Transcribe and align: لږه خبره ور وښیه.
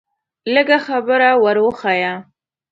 لږه 0.53 0.77
خبره 0.87 1.29
ور 1.43 1.57
وښیه. 1.65 2.13